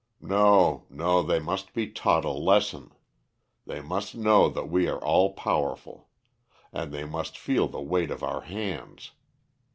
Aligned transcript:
No, 0.23 0.87
no; 0.89 1.21
they 1.21 1.39
must 1.39 1.75
be 1.75 1.85
taught 1.87 2.25
a 2.25 2.31
lesson; 2.31 2.91
they 3.67 3.81
must 3.81 4.15
know 4.15 4.49
that 4.49 4.67
we 4.67 4.87
are 4.87 4.97
all 4.97 5.33
powerful. 5.33 6.09
And 6.73 6.91
they 6.91 7.05
must 7.05 7.37
feel 7.37 7.67
the 7.67 7.81
weight 7.81 8.09
of 8.09 8.23
our 8.23 8.41
hands. 8.41 9.11